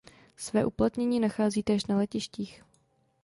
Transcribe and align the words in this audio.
Své 0.35 0.65
uplatnění 0.65 1.19
nachází 1.19 1.63
též 1.63 1.85
na 1.85 1.97
letištích. 1.97 2.63